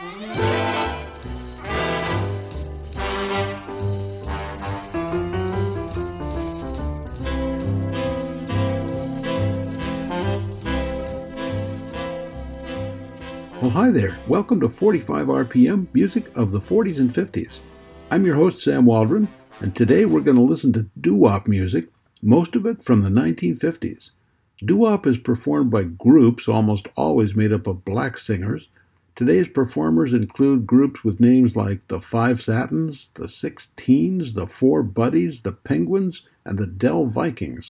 [0.00, 0.10] Well,
[13.70, 14.16] hi there.
[14.26, 17.60] Welcome to 45 RPM Music of the 40s and 50s.
[18.10, 19.28] I'm your host, Sam Waldron,
[19.60, 21.86] and today we're going to listen to doo wop music,
[22.20, 24.10] most of it from the 1950s.
[24.64, 28.66] Doo wop is performed by groups almost always made up of black singers.
[29.16, 34.82] Today's performers include groups with names like the Five Satins, the Six Teens, the Four
[34.82, 37.70] Buddies, the Penguins, and the Dell Vikings.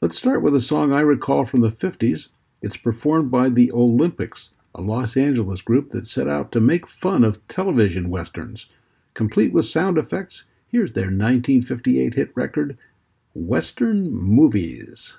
[0.00, 2.28] Let's start with a song I recall from the 50s.
[2.62, 7.22] It's performed by the Olympics a Los Angeles group that set out to make fun
[7.22, 8.66] of television westerns.
[9.14, 12.76] Complete with sound effects, here's their 1958 hit record,
[13.34, 15.18] Western Movies.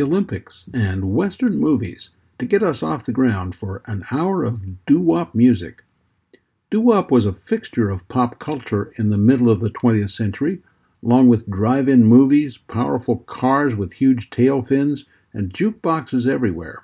[0.00, 4.86] The Olympics, and Western movies to get us off the ground for an hour of
[4.86, 5.82] doo wop music.
[6.70, 10.62] Doo wop was a fixture of pop culture in the middle of the 20th century,
[11.04, 16.82] along with drive in movies, powerful cars with huge tail fins, and jukeboxes everywhere.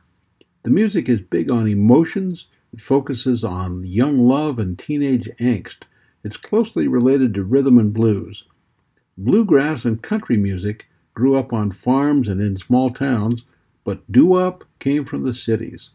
[0.65, 5.85] The music is big on emotions, it focuses on young love and teenage angst.
[6.23, 8.45] It's closely related to rhythm and blues.
[9.17, 13.43] Bluegrass and country music grew up on farms and in small towns,
[13.85, 15.91] but doo-wop came from the cities.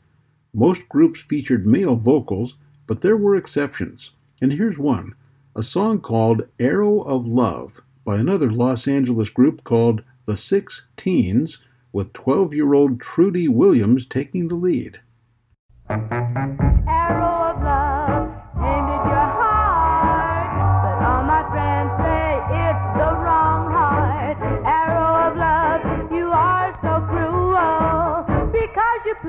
[0.51, 2.55] Most groups featured male vocals,
[2.87, 4.11] but there were exceptions.
[4.41, 5.13] And here's one,
[5.55, 11.59] a song called Arrow of Love by another Los Angeles group called The Six Teens,
[11.93, 15.01] with 12-year-old Trudy Williams taking the lead.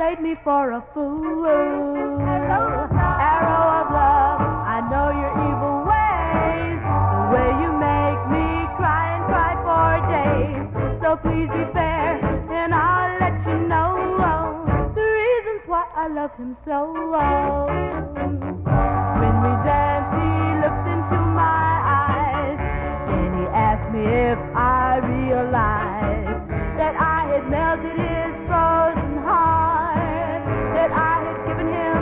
[0.02, 1.46] Played me for a fool.
[1.46, 2.74] Arrow
[3.78, 4.40] of love,
[4.74, 6.80] I know your evil ways.
[7.14, 8.46] The way you make me
[8.78, 10.64] cry and cry for days.
[11.02, 12.18] So please be fair,
[12.50, 13.88] and I'll let you know
[14.96, 16.78] the reasons why I love him so.
[19.20, 20.32] When we danced, he
[20.64, 21.70] looked into my
[22.10, 22.58] eyes,
[23.14, 26.48] and he asked me if I realized
[26.80, 28.11] that I had melted his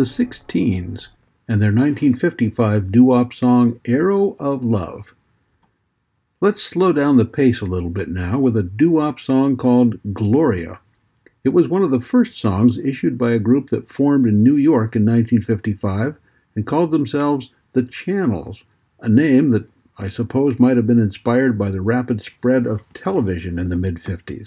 [0.00, 1.10] the Six Teens
[1.46, 5.14] and their 1955 doo wop song Arrow of Love.
[6.40, 10.00] Let's slow down the pace a little bit now with a doo wop song called
[10.14, 10.80] Gloria.
[11.44, 14.56] It was one of the first songs issued by a group that formed in New
[14.56, 16.16] York in 1955
[16.56, 18.64] and called themselves The Channels,
[19.00, 19.68] a name that
[19.98, 23.96] I suppose might have been inspired by the rapid spread of television in the mid
[23.96, 24.46] 50s.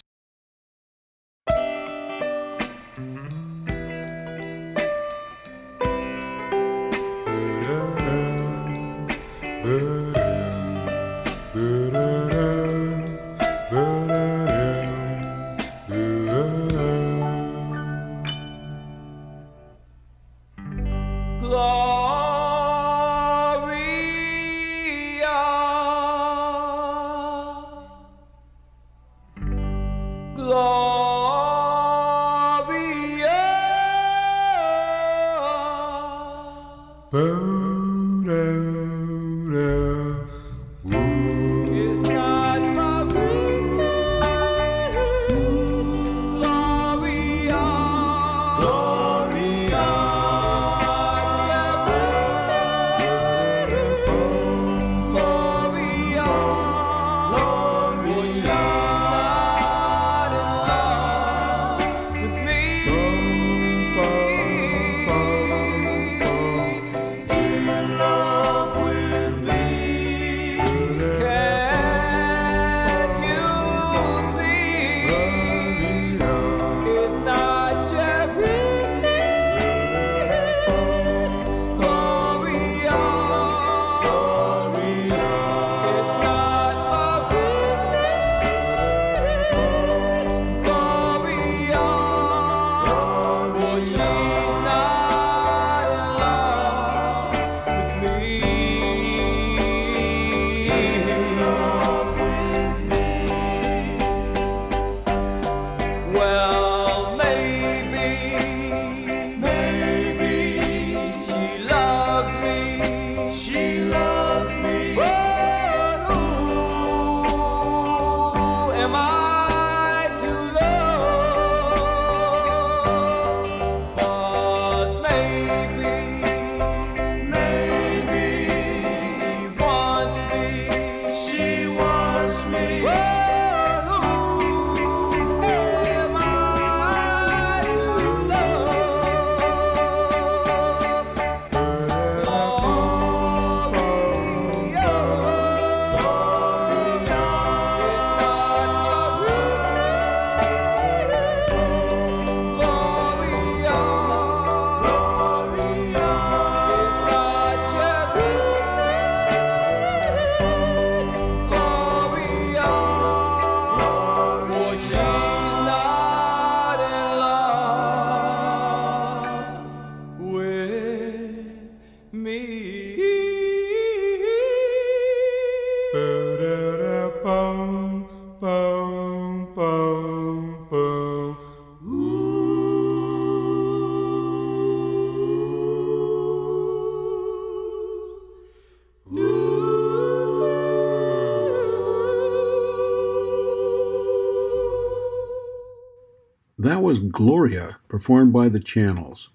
[196.93, 199.29] was Gloria, performed by The Channels.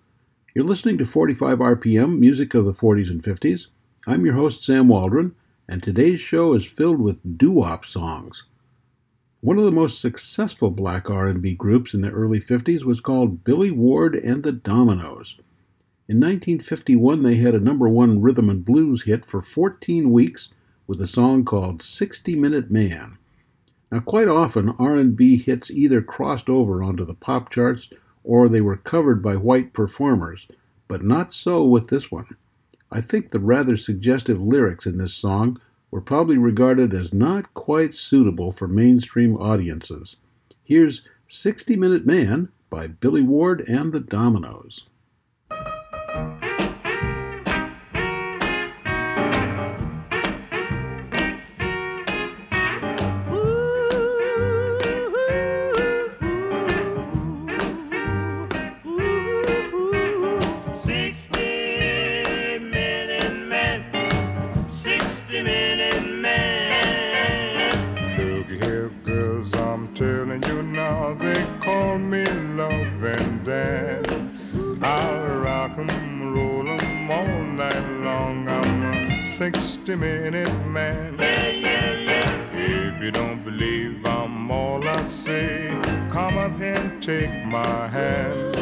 [0.54, 3.66] You're listening to 45 RPM, music of the 40s and 50s.
[4.06, 5.34] I'm your host, Sam Waldron,
[5.68, 8.44] and today's show is filled with doo-wop songs.
[9.40, 13.72] One of the most successful black R&B groups in the early 50s was called Billy
[13.72, 15.34] Ward and the Dominoes.
[16.06, 20.50] In 1951, they had a number one rhythm and blues hit for 14 weeks
[20.86, 23.18] with a song called 60 Minute Man.
[23.90, 27.88] Now, quite often, R&B hits either crossed over onto the pop charts
[28.22, 30.46] or they were covered by white performers,
[30.88, 32.26] but not so with this one.
[32.92, 35.58] I think the rather suggestive lyrics in this song
[35.90, 40.16] were probably regarded as not quite suitable for mainstream audiences.
[40.62, 44.84] Here's 60 Minute Man by Billy Ward and the Dominoes.
[79.88, 81.16] 60 minute man.
[81.18, 82.50] Yeah, yeah, yeah.
[82.52, 85.68] If you don't believe I'm all I say,
[86.10, 88.54] come up here and take my hand.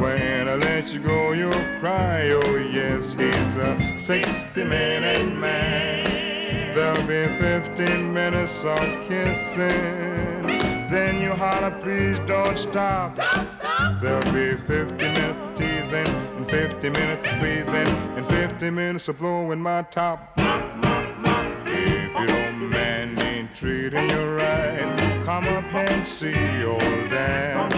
[0.00, 2.30] When I let you go, you'll cry.
[2.30, 6.74] Oh, yes, he's a 60 minute man.
[6.74, 10.46] There'll be 15 minutes of kissing.
[10.88, 13.16] Then you holler, please don't stop.
[13.16, 14.00] Don't stop.
[14.00, 14.95] There'll be 15
[16.56, 17.86] 50 minutes of squeezing
[18.16, 20.32] and 50 minutes of blowing my top.
[20.38, 27.70] If your man ain't treating you right, come up and see old Dan.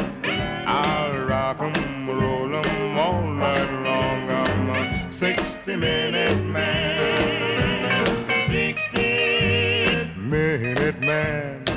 [0.65, 4.31] I'll rock 'em, roll 'em all night long.
[4.31, 8.31] I'm a 60 minute man.
[8.47, 11.68] 60 minute man.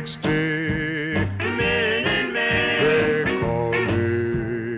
[0.00, 1.28] next day.
[2.32, 4.76] They call me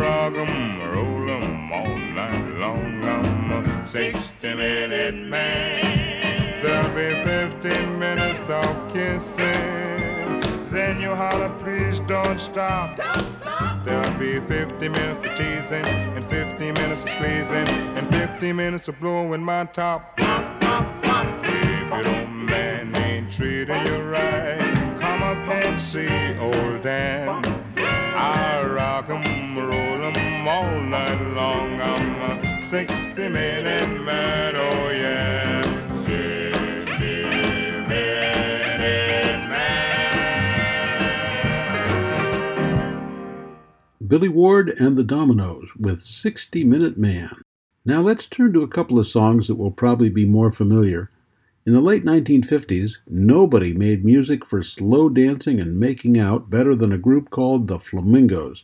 [0.00, 3.04] rock 'em, roll 'em all night long.
[3.04, 6.62] I'm a 60 minute man.
[6.62, 10.40] There'll be 15 minutes of kissing.
[10.70, 12.96] Then you holler, please don't stop.
[12.96, 13.84] Don't stop.
[13.84, 15.84] There'll be 50 minutes of teasing,
[16.16, 20.16] and 50 minutes of squeezing, and 50 minutes of blowing my top.
[20.16, 21.26] Pop, pop, pop.
[21.42, 22.35] Baby, don't
[23.30, 23.64] you
[24.10, 24.96] right.
[25.00, 27.44] Come up and see old Dan.
[27.76, 28.62] I
[30.48, 31.80] all night long.
[31.80, 35.36] I'm a 60 minute man, oh yeah.
[44.06, 47.42] Billy Ward and the Dominoes with 60 Minute Man.
[47.84, 51.10] Now let's turn to a couple of songs that will probably be more familiar
[51.66, 56.92] in the late 1950s, nobody made music for slow dancing and making out better than
[56.92, 58.62] a group called the Flamingos.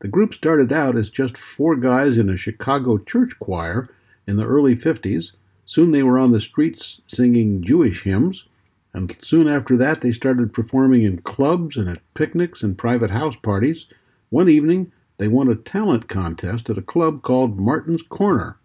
[0.00, 3.88] The group started out as just four guys in a Chicago church choir
[4.26, 5.32] in the early 50s.
[5.64, 8.44] Soon they were on the streets singing Jewish hymns,
[8.92, 13.36] and soon after that they started performing in clubs and at picnics and private house
[13.36, 13.86] parties.
[14.28, 18.58] One evening, they won a talent contest at a club called Martin's Corner.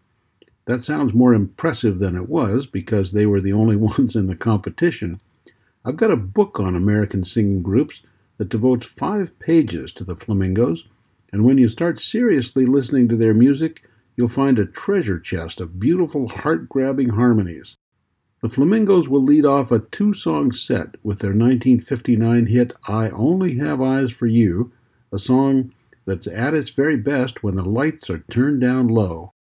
[0.66, 4.36] That sounds more impressive than it was because they were the only ones in the
[4.36, 5.20] competition.
[5.84, 8.02] I've got a book on American singing groups
[8.38, 10.86] that devotes five pages to the flamingos,
[11.32, 13.84] and when you start seriously listening to their music,
[14.16, 17.78] you'll find a treasure chest of beautiful, heart grabbing harmonies.
[18.42, 23.58] The Flamingos will lead off a two song set with their 1959 hit I Only
[23.58, 24.72] Have Eyes for You,
[25.12, 25.74] a song
[26.06, 29.34] that's at its very best when the lights are turned down low.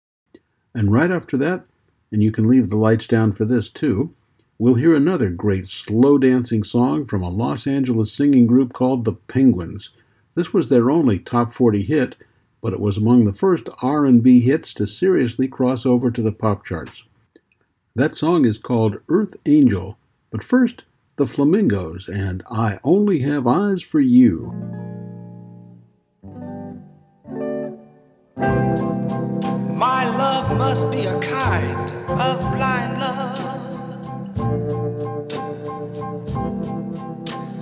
[0.74, 1.64] And right after that,
[2.12, 4.14] and you can leave the lights down for this too,
[4.58, 9.12] we'll hear another great slow dancing song from a Los Angeles singing group called the
[9.12, 9.90] Penguins.
[10.34, 12.14] This was their only top 40 hit,
[12.60, 16.64] but it was among the first R&B hits to seriously cross over to the pop
[16.64, 17.04] charts.
[17.96, 19.98] That song is called Earth Angel,
[20.30, 20.84] but first,
[21.16, 24.54] the Flamingos and I Only Have Eyes for You.
[29.80, 34.10] My love must be a kind of blind love.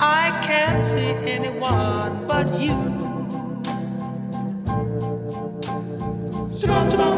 [0.00, 2.75] I can't see anyone but you.
[6.58, 7.17] Shabam, shabam.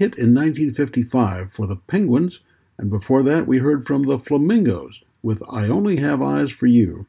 [0.00, 2.40] Hit in 1955 for the Penguins,
[2.78, 7.04] and before that we heard from the Flamingos with I Only Have Eyes for You.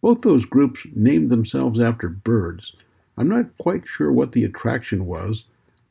[0.00, 2.72] Both those groups named themselves after birds.
[3.18, 5.44] I'm not quite sure what the attraction was,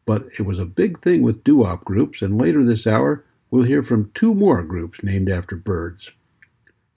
[0.07, 3.83] but it was a big thing with doo-wop groups, and later this hour we'll hear
[3.83, 6.09] from two more groups named after birds.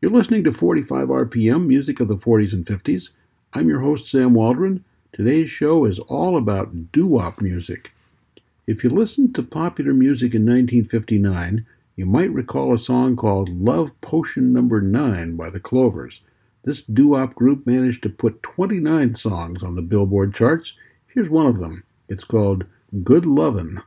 [0.01, 3.11] You're listening to 45 RPM, music of the 40s and 50s.
[3.53, 4.87] I'm your host, Sam Waldron.
[5.13, 7.91] Today's show is all about doo-wop music.
[8.69, 11.65] If you listened to popular music in 1959,
[11.97, 16.21] you might recall a song called Love Potion Number 9 by the Clovers.
[16.65, 20.75] This doo-wop group managed to put 29 songs on the Billboard charts.
[21.07, 21.83] Here's one of them.
[22.11, 22.67] It's called
[23.03, 23.81] Good Lovin'.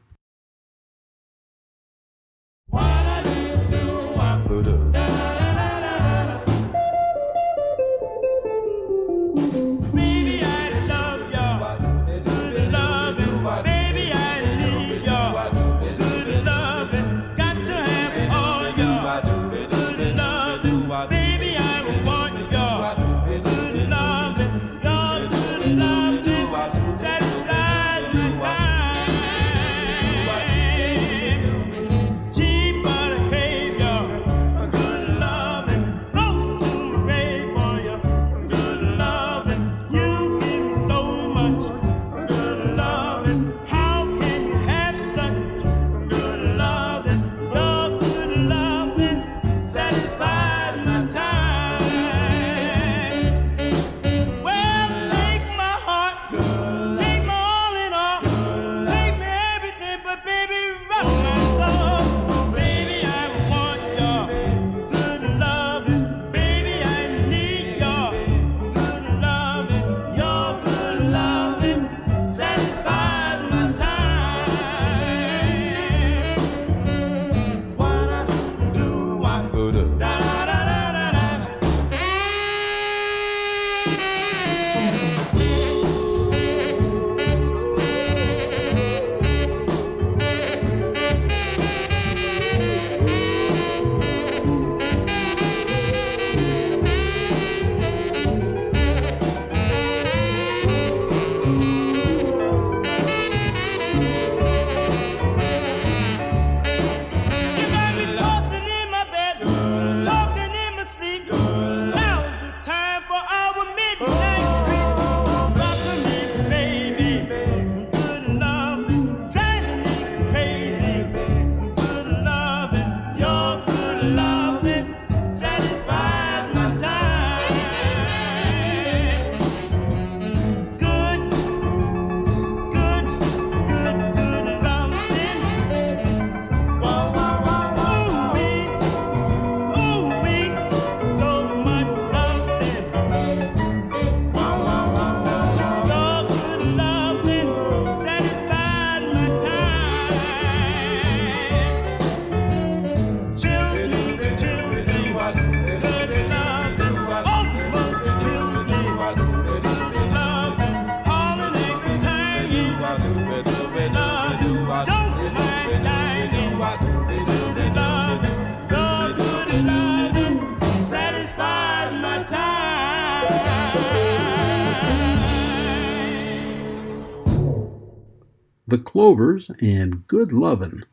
[179.02, 180.86] Clovers and Good Lovin'.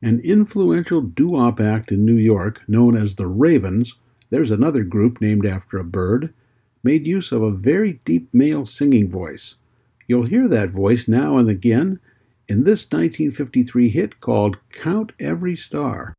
[0.00, 3.94] An influential doo-wop act in New York known as the Ravens,
[4.30, 6.32] there's another group named after a bird,
[6.82, 9.56] made use of a very deep male singing voice.
[10.08, 12.00] You'll hear that voice now and again
[12.48, 16.14] in this 1953 hit called Count Every Star.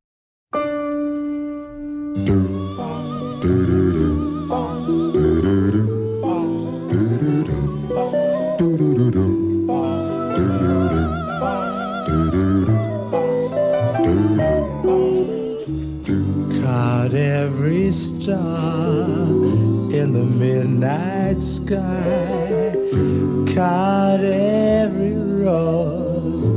[17.11, 19.27] Count every star
[19.91, 22.73] in the midnight sky.
[23.53, 26.47] Count every rose,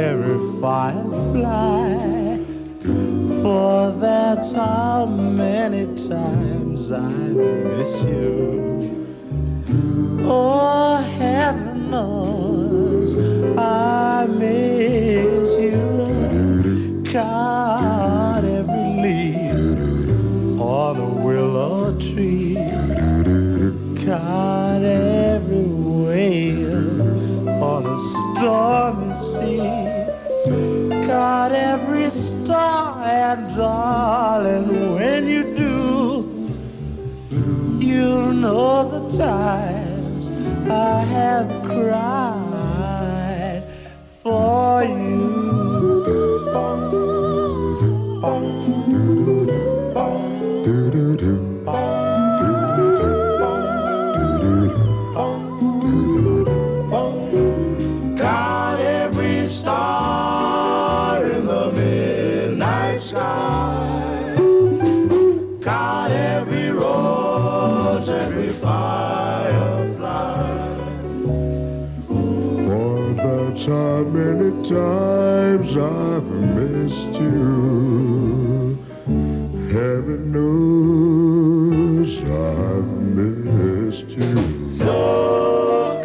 [0.00, 1.94] every firefly.
[3.40, 9.06] For that's how many times I miss you.
[10.24, 13.14] Oh, heaven knows
[13.56, 17.04] I miss you.
[17.06, 17.59] Count
[28.00, 29.58] stormy sea.
[31.06, 36.24] Got every star, and darling, when you do,
[37.78, 40.30] you'll know the times
[40.68, 43.62] I have cried
[44.22, 45.20] for you.
[74.70, 78.78] Times I've missed you.
[79.68, 82.86] Heaven knows I've
[83.18, 84.68] missed you.
[84.68, 86.00] So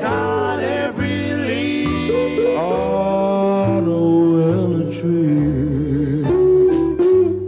[0.63, 6.23] every leaf on a willow tree.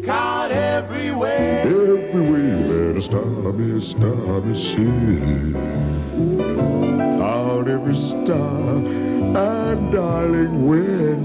[0.05, 1.61] Got every way.
[1.61, 5.53] Every way that a stormy, stormy sea.
[7.17, 8.83] Count every star,
[9.37, 11.16] and darling, when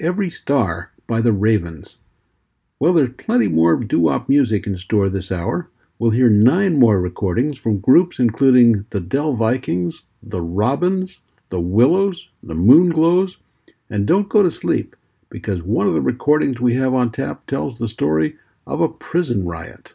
[0.00, 1.96] Every Star by the Ravens.
[2.78, 5.70] Well, there's plenty more doo wop music in store this hour.
[5.98, 12.28] We'll hear nine more recordings from groups including the Dell Vikings, the Robins, the Willows,
[12.42, 13.36] the Moonglows,
[13.88, 14.94] and don't go to sleep
[15.30, 19.46] because one of the recordings we have on tap tells the story of a prison
[19.46, 19.94] riot.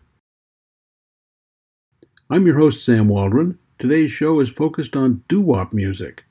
[2.30, 3.60] I'm your host, Sam Waldron.
[3.78, 6.24] Today's show is focused on doo wop music.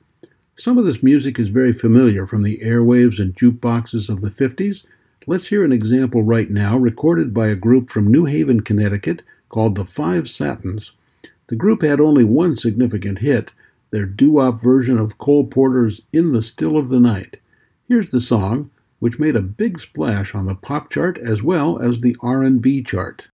[0.61, 4.83] Some of this music is very familiar from the airwaves and jukeboxes of the 50s.
[5.25, 9.73] Let's hear an example right now, recorded by a group from New Haven, Connecticut, called
[9.73, 10.91] the Five Satins.
[11.47, 13.51] The group had only one significant hit,
[13.89, 17.39] their doo-wop version of Cole Porter's In the Still of the Night.
[17.87, 18.69] Here's the song,
[18.99, 23.29] which made a big splash on the pop chart as well as the R&B chart.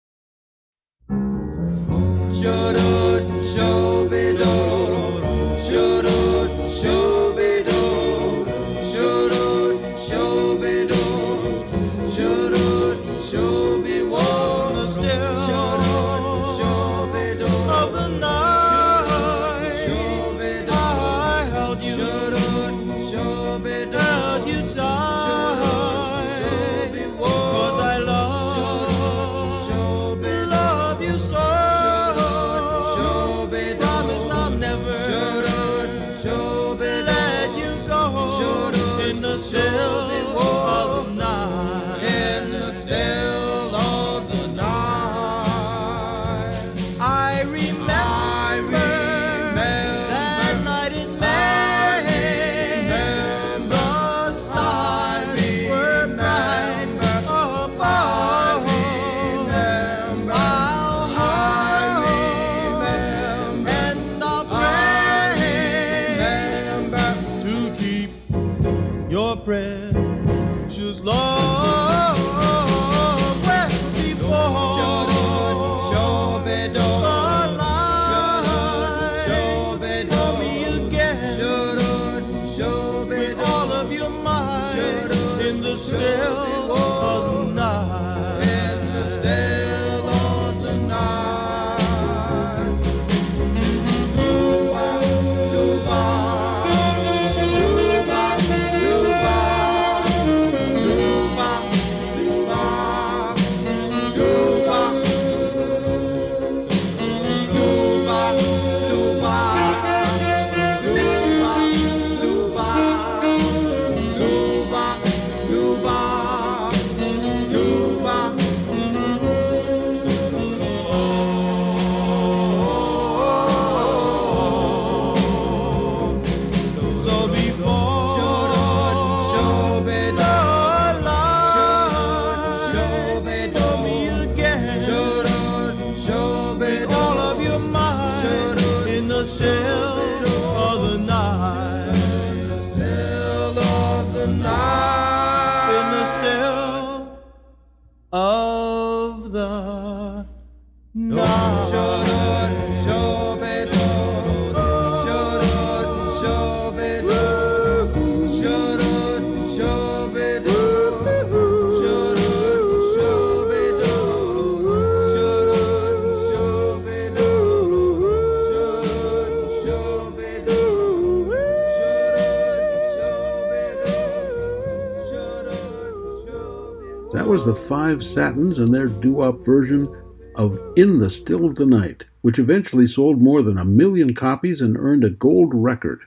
[177.44, 179.86] The Five Satins and their doo-wop version
[180.34, 184.62] of In the Still of the Night, which eventually sold more than a million copies
[184.62, 186.00] and earned a gold record.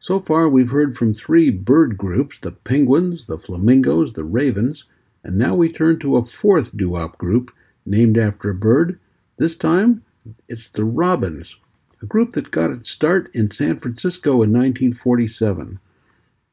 [0.00, 4.86] So far, we've heard from three bird groups the Penguins, the Flamingos, the Ravens,
[5.22, 7.52] and now we turn to a fourth doo-wop group
[7.86, 8.98] named after a bird.
[9.36, 10.02] This time,
[10.48, 11.54] it's the Robins,
[12.02, 15.78] a group that got its start in San Francisco in 1947.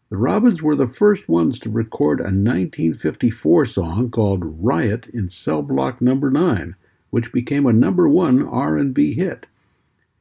[0.09, 5.61] The Robins were the first ones to record a 1954 song called Riot in Cell
[5.61, 6.77] Block Number 9,
[7.09, 9.47] which became a number 1 R&B hit.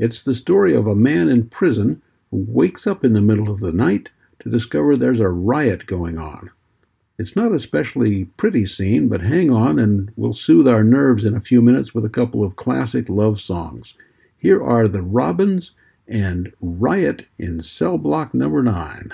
[0.00, 3.60] It's the story of a man in prison who wakes up in the middle of
[3.60, 6.50] the night to discover there's a riot going on.
[7.16, 11.40] It's not especially pretty scene, but hang on and we'll soothe our nerves in a
[11.40, 13.94] few minutes with a couple of classic love songs.
[14.36, 15.70] Here are the Robins
[16.08, 19.12] and Riot in Cell Block Number 9.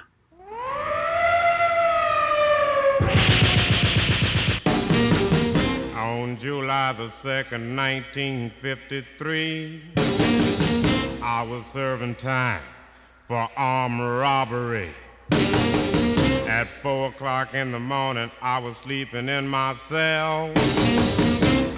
[5.96, 9.82] On July the 2nd, 1953,
[11.22, 12.62] I was serving time
[13.28, 14.90] for armed robbery.
[16.48, 20.52] At 4 o'clock in the morning, I was sleeping in my cell.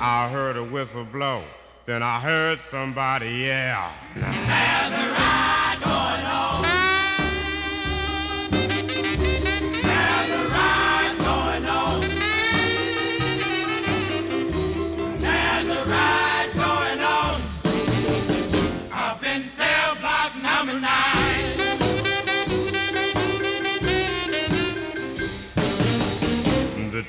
[0.01, 1.45] I heard a whistle blow,
[1.87, 3.93] then I heard somebody yell.
[4.15, 5.64] The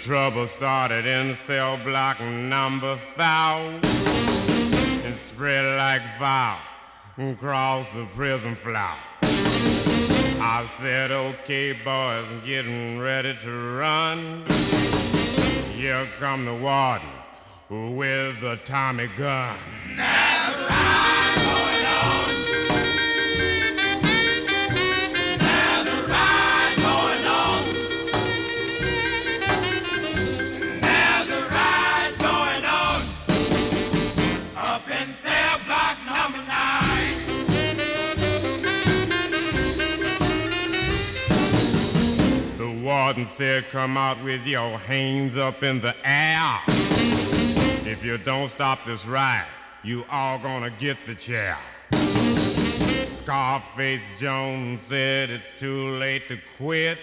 [0.06, 3.84] trouble started in cell block number five.
[5.04, 6.60] and spread like fire
[7.18, 8.94] across the prison floor.
[9.24, 14.46] I said, okay, boys, getting ready to run.
[15.72, 17.10] Here come the warden
[17.96, 19.58] with the Tommy gun.
[19.98, 21.55] The
[43.06, 46.60] warden said, Come out with your hands up in the air.
[47.86, 49.46] If you don't stop this riot,
[49.84, 51.56] you all gonna get the chair.
[53.08, 56.98] Scarface Jones said it's too late to quit.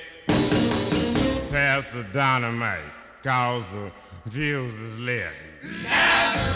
[1.52, 2.80] Pass the dynamite,
[3.22, 3.92] cause the
[4.28, 5.30] fuse is lit.
[5.62, 6.51] In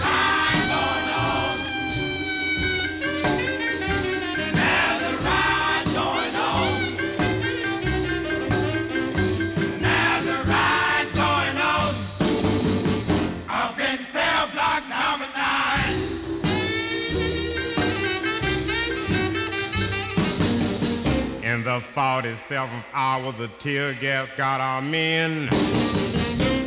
[22.46, 25.48] 47th hour, the tear gas got our men.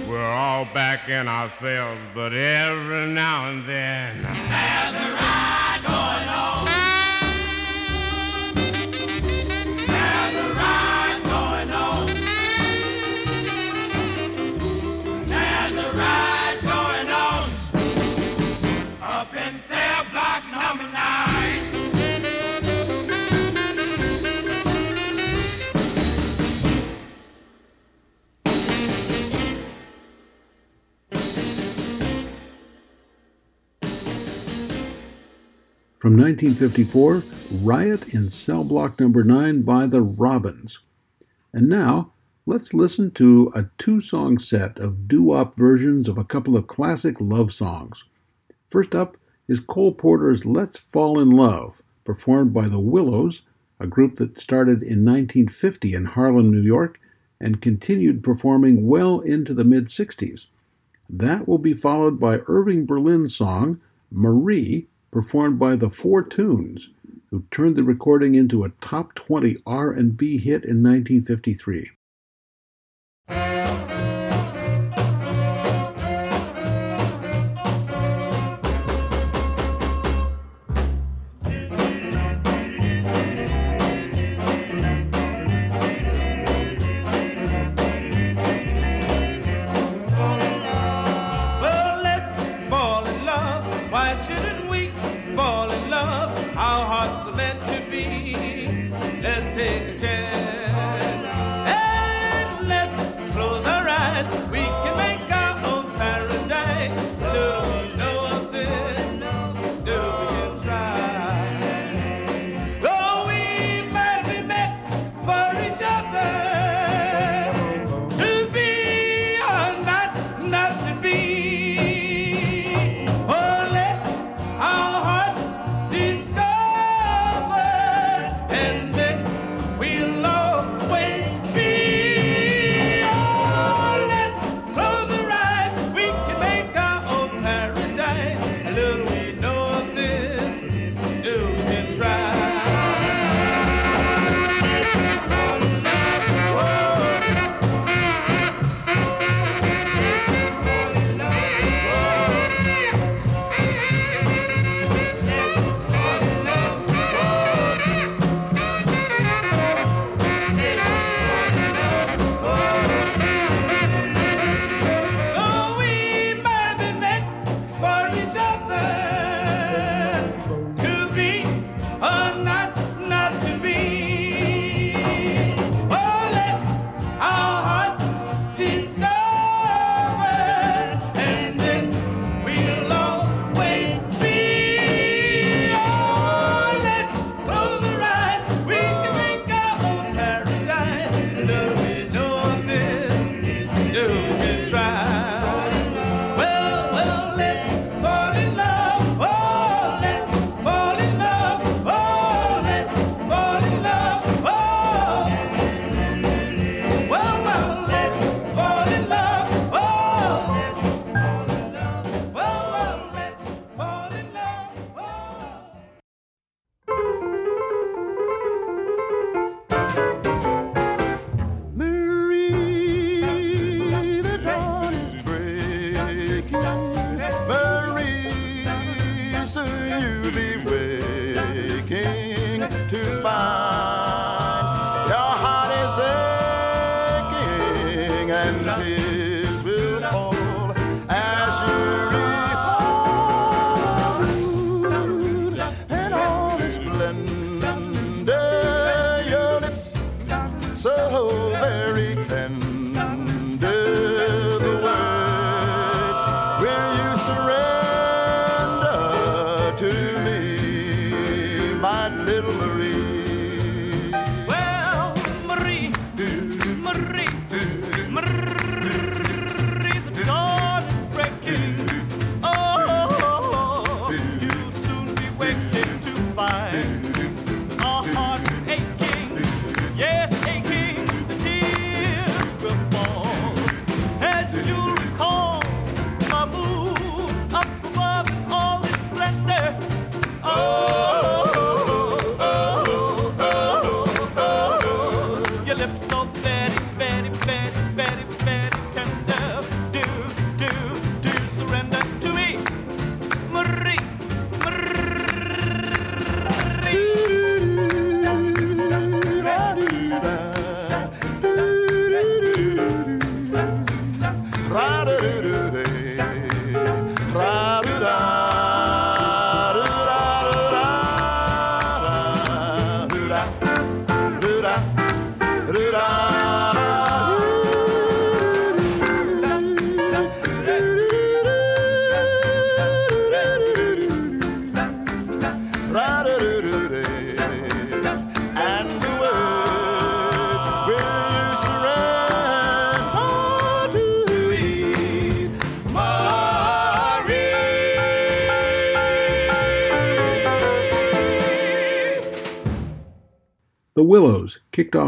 [0.10, 5.49] We're all back in our cells, but every now and then.
[36.00, 37.24] From 1954,
[37.62, 40.80] Riot in Cell Block Number 9 by the Robins.
[41.52, 42.14] And now,
[42.45, 46.68] let's listen to a two song set of doo wop versions of a couple of
[46.68, 48.06] classic love songs.
[48.70, 49.18] First up
[49.50, 53.41] is Cole Porter's Let's Fall in Love, performed by the Willows,
[53.78, 56.97] a group that started in 1950 in Harlem, New York,
[57.41, 60.45] and continued performing well into the mid 60s.
[61.10, 66.89] That will be followed by Irving Berlin's song, Marie, performed by the Four Tunes,
[67.30, 71.89] who turned the recording into a top 20 R&B hit in 1953.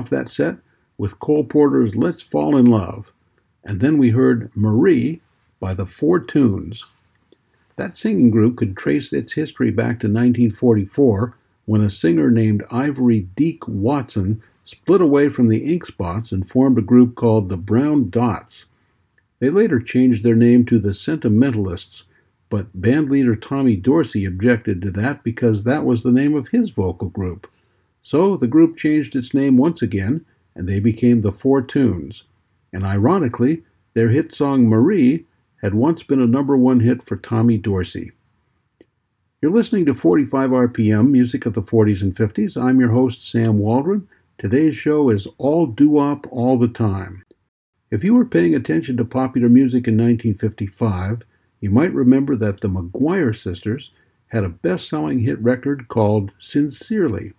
[0.01, 0.55] off that set
[0.97, 3.13] with Cole Porter's Let's Fall in Love,
[3.63, 5.21] and then we heard Marie
[5.59, 6.83] by the Four Tunes.
[7.75, 13.27] That singing group could trace its history back to 1944 when a singer named Ivory
[13.35, 18.09] Deke Watson split away from the Ink Spots and formed a group called the Brown
[18.09, 18.65] Dots.
[19.37, 22.05] They later changed their name to the Sentimentalists,
[22.49, 27.09] but bandleader Tommy Dorsey objected to that because that was the name of his vocal
[27.09, 27.47] group.
[28.01, 30.25] So the group changed its name once again,
[30.55, 32.23] and they became the Four Tunes.
[32.73, 35.25] And ironically, their hit song Marie
[35.61, 38.11] had once been a number one hit for Tommy Dorsey.
[39.41, 42.61] You're listening to 45 RPM, music of the 40s and 50s.
[42.61, 44.07] I'm your host, Sam Waldron.
[44.37, 47.23] Today's show is all doo-wop all the time.
[47.91, 51.23] If you were paying attention to popular music in 1955,
[51.59, 53.91] you might remember that the McGuire sisters
[54.27, 57.33] had a best-selling hit record called Sincerely.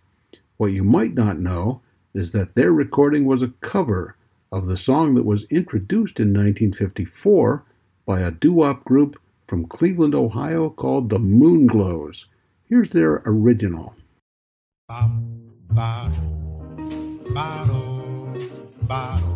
[0.62, 1.80] What you might not know
[2.14, 4.14] is that their recording was a cover
[4.52, 7.64] of the song that was introduced in 1954
[8.06, 12.26] by a doo-wop group from Cleveland, Ohio called the Moonglows.
[12.68, 13.96] Here's their original.
[14.88, 15.18] Bottle,
[15.72, 19.32] bottle, bottle,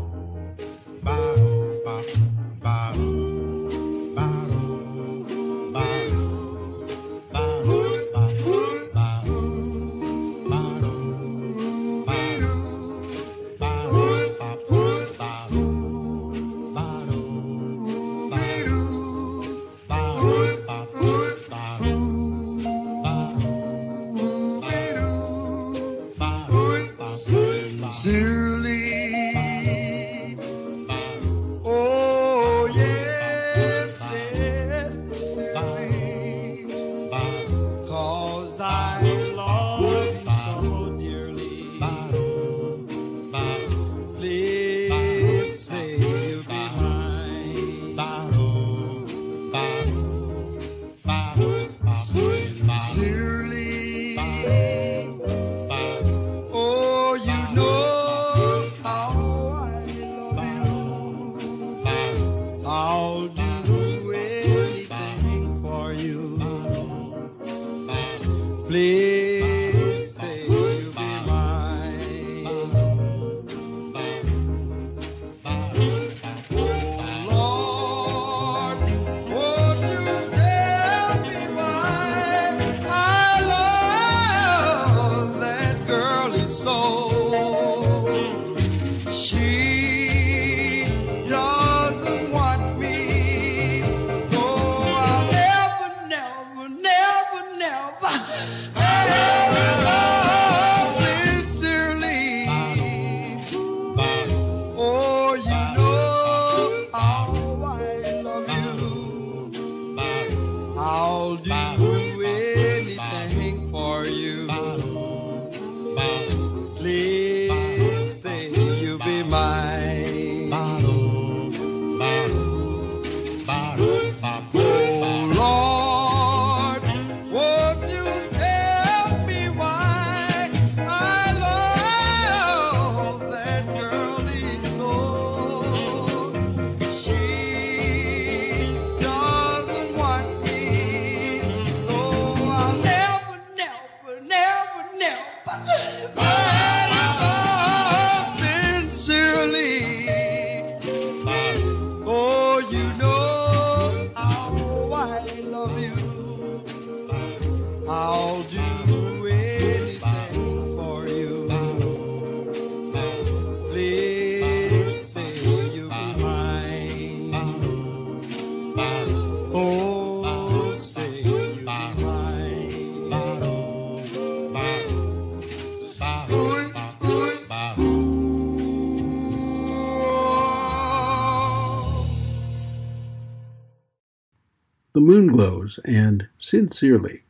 [186.49, 187.25] Sincerely.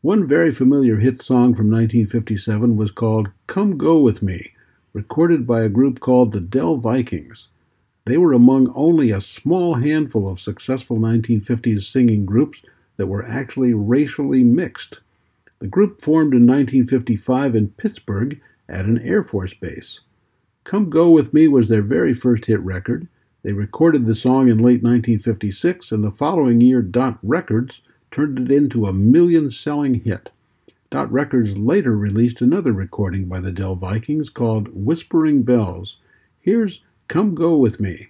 [0.00, 4.52] One very familiar hit song from 1957 was called Come Go With Me,
[4.92, 7.48] recorded by a group called the Dell Vikings.
[8.04, 12.62] They were among only a small handful of successful 1950s singing groups
[12.96, 15.00] that were actually racially mixed.
[15.58, 19.98] The group formed in 1955 in Pittsburgh at an Air Force base.
[20.62, 23.08] Come Go With Me was their very first hit record.
[23.42, 27.80] They recorded the song in late 1956, and the following year, Dot Records
[28.16, 30.30] turned it into a million selling hit.
[30.90, 35.98] Dot Records later released another recording by the Dell Vikings called Whispering Bells.
[36.40, 38.08] Here's Come Go With Me.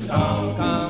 [0.07, 0.82] Don't come.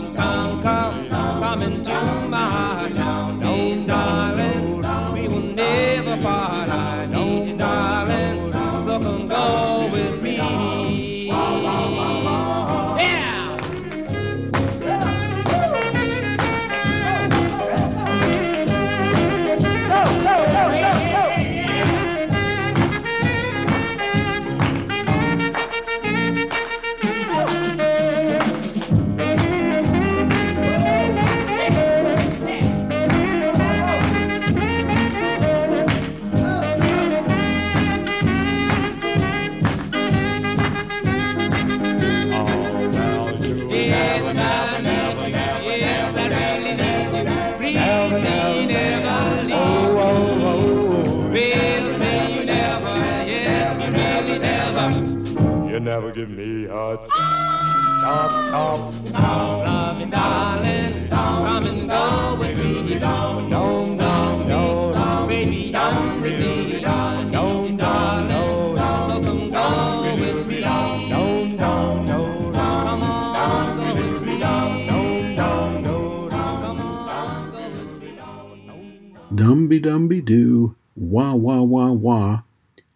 [79.34, 82.42] Dumby Dumby Doo, Wah Wah Wah Wah.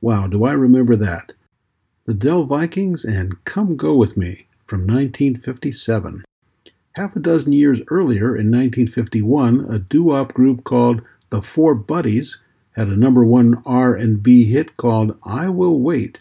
[0.01, 1.33] Wow, do I remember that?
[2.05, 6.23] The Dell Vikings and Come Go With Me from 1957.
[6.95, 12.37] Half a dozen years earlier, in 1951, a doo-wop group called The Four Buddies
[12.71, 16.19] had a number one R&B hit called I Will Wait.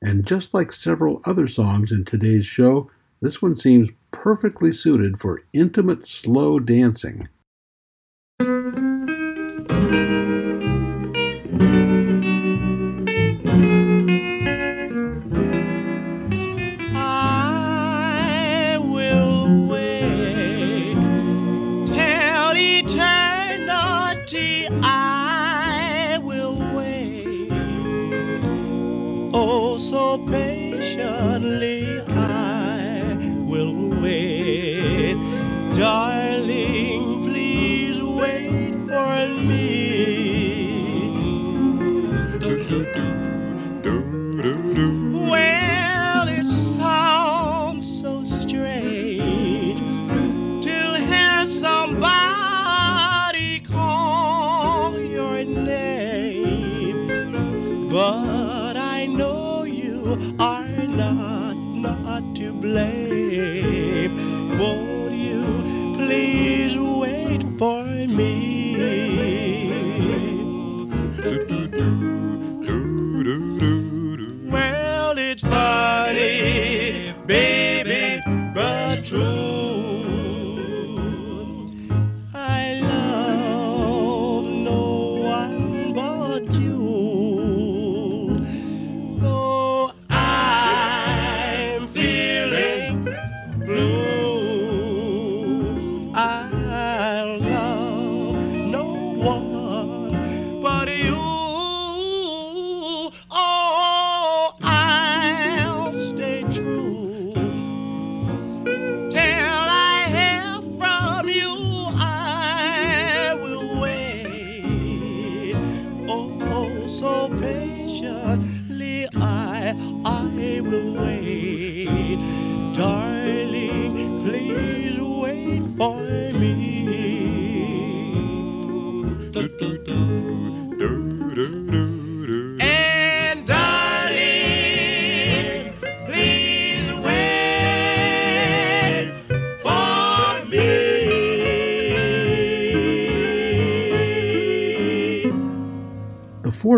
[0.00, 2.90] And just like several other songs in today's show,
[3.20, 7.28] this one seems perfectly suited for intimate slow dancing.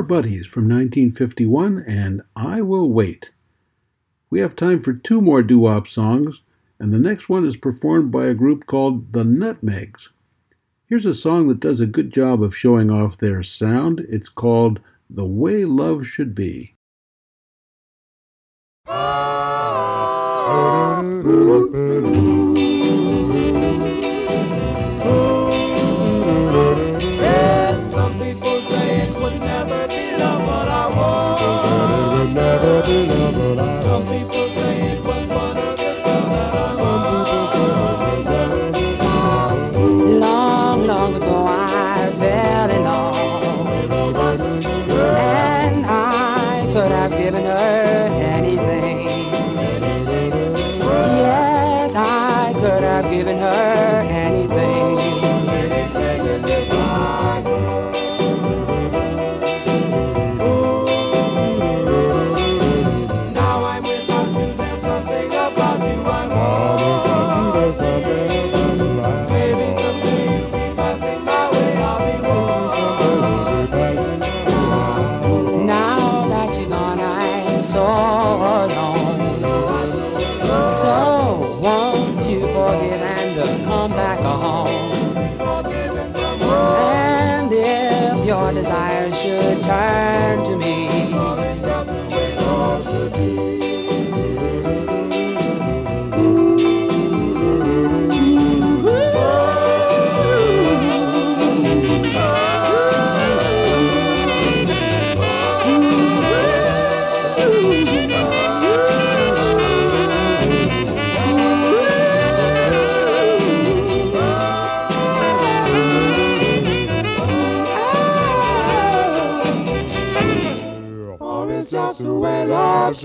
[0.04, 3.32] Buddies from 1951 and I Will Wait.
[4.30, 6.42] We have time for two more doo wop songs,
[6.78, 10.10] and the next one is performed by a group called the Nutmegs.
[10.86, 14.00] Here's a song that does a good job of showing off their sound.
[14.08, 16.74] It's called The Way Love Should Be.
[18.86, 19.53] Some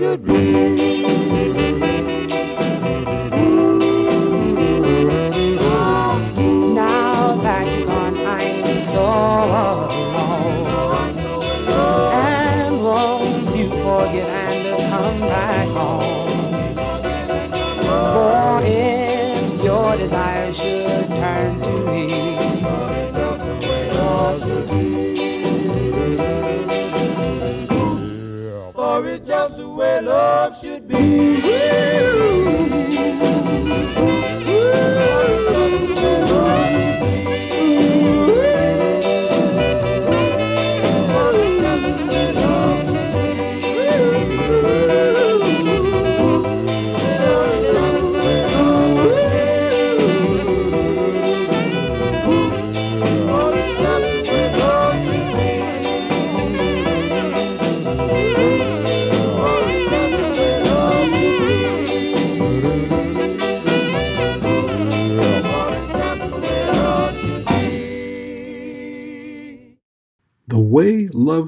[0.00, 0.79] should be.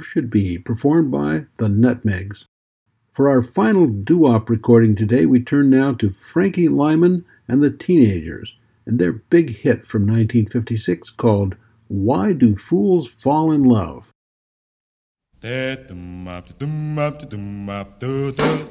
[0.01, 2.45] Should Be, performed by the Nutmegs.
[3.13, 7.71] For our final doo wop recording today, we turn now to Frankie Lymon and the
[7.71, 8.55] Teenagers
[8.87, 11.57] and their big hit from 1956 called
[11.89, 14.13] Why Do Fools Fall in Love?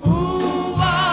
[0.02, 1.11] Why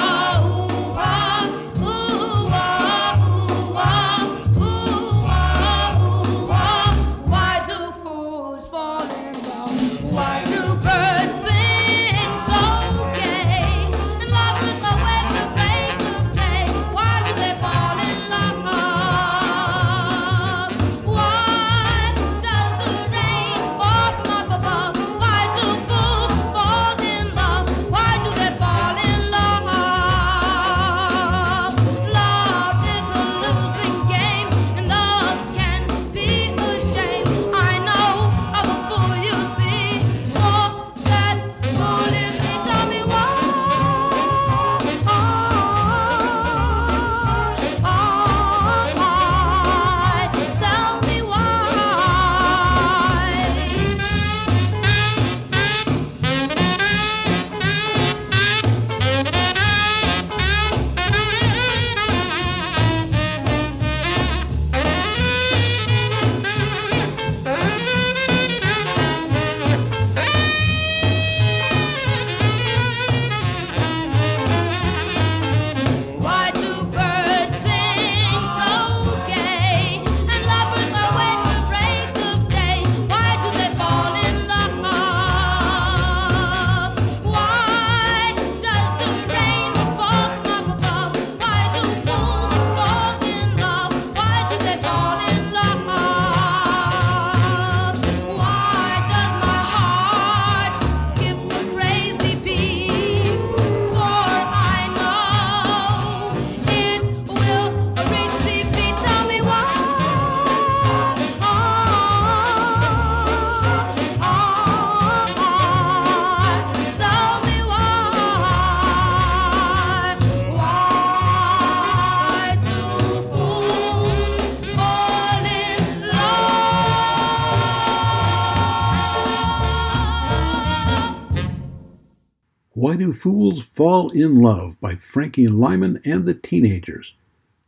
[134.12, 137.14] In Love by Frankie Lymon and the Teenagers.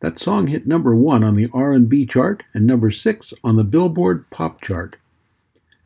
[0.01, 4.29] That song hit number 1 on the R&B chart and number 6 on the Billboard
[4.31, 4.97] Pop chart.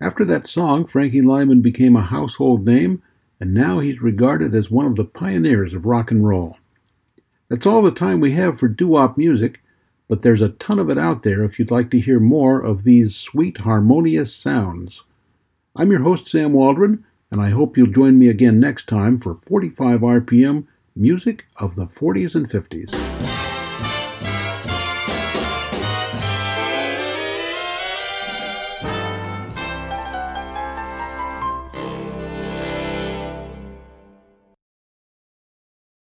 [0.01, 3.03] After that song, Frankie Lymon became a household name,
[3.41, 6.59] and now he's regarded as one of the pioneers of rock and roll.
[7.49, 9.61] That's all the time we have for doo-wop music,
[10.09, 12.85] but there's a ton of it out there if you'd like to hear more of
[12.85, 15.03] these sweet, harmonious sounds.
[15.75, 17.05] I'm your host, Sam Waldron,
[17.35, 21.87] and I hope you'll join me again next time for 45 RPM music of the
[21.87, 23.44] 40s and 50s.